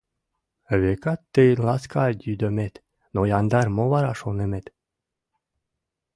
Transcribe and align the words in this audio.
Векат, 0.81 1.21
тыйын 1.33 1.59
ласка 1.67 2.05
йӱдомет, 2.25 2.73
Но 3.13 3.19
яндар 3.39 3.67
мо 3.75 3.83
вара 3.93 4.13
шонымет? 4.21 4.65